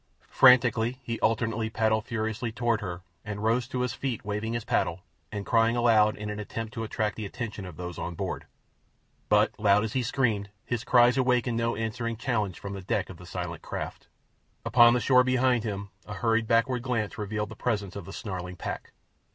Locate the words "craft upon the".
13.61-14.99